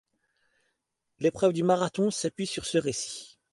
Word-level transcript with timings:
L'épreuve 1.19 1.53
du 1.53 1.61
marathon 1.61 2.09
s'appuie 2.09 2.47
sur 2.47 2.65
ce 2.65 2.79
récit. 2.79 3.37